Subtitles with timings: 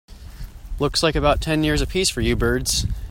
[0.79, 2.87] Looks like about ten years a piece for you birds.